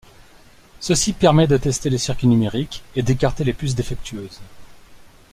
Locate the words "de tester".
1.45-1.91